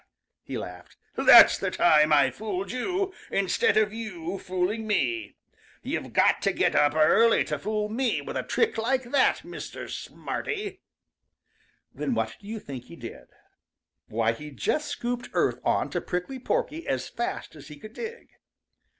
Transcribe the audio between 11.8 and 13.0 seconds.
Then what do you think he